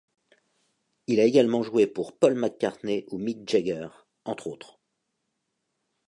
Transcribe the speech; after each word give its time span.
Il 1.05 1.19
a 1.19 1.25
également 1.25 1.61
joué 1.61 1.85
pour 1.85 2.17
Paul 2.17 2.33
McCartney 2.33 3.05
ou 3.11 3.19
Mick 3.19 3.47
Jagger, 3.47 3.87
entre 4.25 4.47
autres. 4.47 4.79